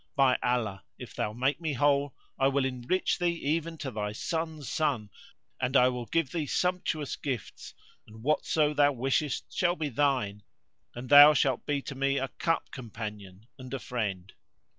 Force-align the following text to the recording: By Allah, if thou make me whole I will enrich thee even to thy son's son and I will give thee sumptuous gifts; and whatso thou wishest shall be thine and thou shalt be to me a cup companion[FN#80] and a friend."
By 0.15 0.39
Allah, 0.41 0.83
if 0.97 1.13
thou 1.13 1.31
make 1.31 1.61
me 1.61 1.73
whole 1.73 2.15
I 2.39 2.47
will 2.47 2.65
enrich 2.65 3.19
thee 3.19 3.33
even 3.35 3.77
to 3.77 3.91
thy 3.91 4.13
son's 4.13 4.67
son 4.67 5.11
and 5.59 5.77
I 5.77 5.89
will 5.89 6.07
give 6.07 6.31
thee 6.31 6.47
sumptuous 6.47 7.15
gifts; 7.15 7.75
and 8.07 8.23
whatso 8.23 8.73
thou 8.73 8.93
wishest 8.93 9.53
shall 9.53 9.75
be 9.75 9.89
thine 9.89 10.41
and 10.95 11.07
thou 11.09 11.35
shalt 11.35 11.67
be 11.67 11.83
to 11.83 11.93
me 11.93 12.17
a 12.17 12.29
cup 12.29 12.71
companion[FN#80] 12.71 13.43
and 13.59 13.73
a 13.75 13.79
friend." 13.79 14.33